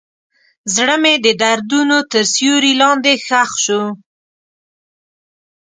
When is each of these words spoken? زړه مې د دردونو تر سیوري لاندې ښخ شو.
زړه 0.75 0.95
مې 1.03 1.13
د 1.25 1.27
دردونو 1.41 1.97
تر 2.11 2.21
سیوري 2.33 2.73
لاندې 2.81 3.13
ښخ 3.25 3.51
شو. 3.63 3.83